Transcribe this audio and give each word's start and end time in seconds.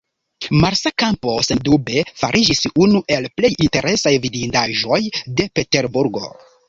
Marsa 0.61 0.91
Kampo, 1.01 1.33
sendube, 1.47 2.01
fariĝis 2.21 2.63
unu 2.85 3.03
el 3.17 3.29
plej 3.41 3.53
interesaj 3.67 4.15
vidindaĵoj 4.25 5.01
de 5.27 5.47
Peterburgo. 5.61 6.25